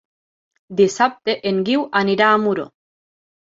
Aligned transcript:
Dissabte 0.79 1.35
en 1.51 1.61
Guiu 1.69 1.85
anirà 2.01 2.33
a 2.39 2.43
Muro. 2.49 2.69